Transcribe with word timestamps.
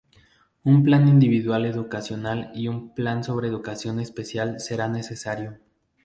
Un 0.63 0.81
plan 0.81 1.07
individual 1.07 1.63
educacional 1.67 2.49
y 2.55 2.69
un 2.69 2.89
plan 2.95 3.23
sobre 3.23 3.49
educación 3.49 3.99
especial 3.99 4.59
será 4.59 4.87
necesario. 4.87 5.59